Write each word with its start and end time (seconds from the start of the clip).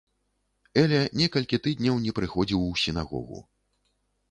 Эля 0.83 1.01
некалькі 1.21 1.59
тыдняў 1.67 1.95
не 2.07 2.15
прыходзіў 2.21 2.59
у 2.71 2.83
сінагогу. 2.87 3.37